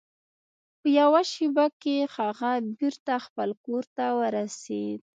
په 0.79 0.87
یوه 0.99 1.21
شیبه 1.31 1.65
کې 1.81 1.95
هغه 2.15 2.51
بیرته 2.77 3.13
خپل 3.25 3.49
کور 3.65 3.83
ته 3.95 4.05
ورسید. 4.19 4.99